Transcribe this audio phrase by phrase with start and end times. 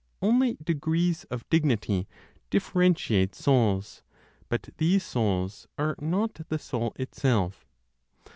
[0.19, 2.07] Only degrees of dignity
[2.49, 4.01] differentiate souls;
[4.49, 7.67] but these souls are not the Soul itself.